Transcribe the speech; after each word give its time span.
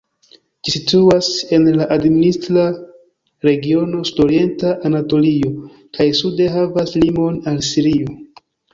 Ĝi 0.67 0.71
situas 0.75 1.27
en 1.57 1.67
la 1.81 1.87
administra 1.97 2.65
regiono 3.49 4.01
Sudorienta 4.11 4.75
Anatolio, 4.93 5.55
kaj 6.01 6.11
sude 6.25 6.53
havas 6.59 6.99
limon 7.07 7.43
al 7.55 7.65
Sirio. 7.73 8.23